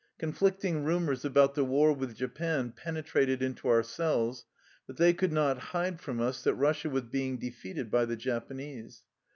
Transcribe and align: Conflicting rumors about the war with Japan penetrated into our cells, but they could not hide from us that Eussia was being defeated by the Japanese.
Conflicting 0.17 0.83
rumors 0.83 1.23
about 1.23 1.53
the 1.53 1.63
war 1.63 1.93
with 1.93 2.15
Japan 2.15 2.71
penetrated 2.75 3.43
into 3.43 3.67
our 3.67 3.83
cells, 3.83 4.47
but 4.87 4.97
they 4.97 5.13
could 5.13 5.31
not 5.31 5.59
hide 5.59 5.99
from 6.01 6.19
us 6.19 6.41
that 6.41 6.57
Eussia 6.57 6.89
was 6.89 7.03
being 7.03 7.37
defeated 7.37 7.91
by 7.91 8.05
the 8.05 8.15
Japanese. 8.15 9.03